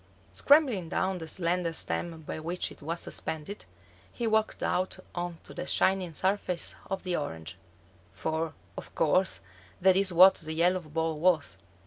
[0.33, 3.65] Scrambling down the slender stem by which it was suspended,
[4.11, 7.55] he walked out on to the shining surface of the orange;
[8.09, 9.41] for, of course,
[9.79, 11.55] that is what the yellow ball was.